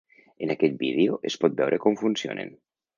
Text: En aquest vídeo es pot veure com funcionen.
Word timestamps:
En 0.45 0.53
aquest 0.53 0.79
vídeo 0.79 1.21
es 1.33 1.37
pot 1.45 1.57
veure 1.63 1.83
com 1.87 2.03
funcionen. 2.05 2.55